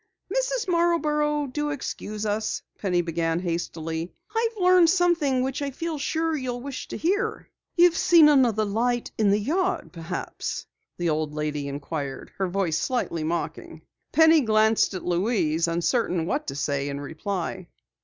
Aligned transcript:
"Mrs. 0.35 0.67
Marborough, 0.67 1.45
do 1.45 1.69
excuse 1.69 2.25
us," 2.25 2.63
Penny 2.79 3.03
began 3.03 3.39
hastily. 3.39 4.11
"I've 4.35 4.57
learned 4.59 4.89
something 4.89 5.43
which 5.43 5.61
I 5.61 5.69
feel 5.69 5.99
sure 5.99 6.35
you'll 6.35 6.59
wish 6.61 6.87
to 6.87 6.97
hear." 6.97 7.47
"You've 7.77 7.95
seen 7.95 8.27
another 8.27 8.65
light 8.65 9.11
in 9.19 9.29
the 9.29 9.37
yard 9.37 9.93
perhaps?" 9.93 10.65
the 10.97 11.11
old 11.11 11.35
lady 11.35 11.67
inquired, 11.67 12.31
her 12.39 12.47
voice 12.47 12.79
slightly 12.79 13.23
mocking. 13.23 13.83
Penny 14.11 14.41
glanced 14.41 14.95
at 14.95 15.05
Louise, 15.05 15.67
uncertain 15.67 16.25
what 16.25 16.47
to 16.47 16.55
say 16.55 16.89
in 16.89 16.99
reply. 16.99 17.67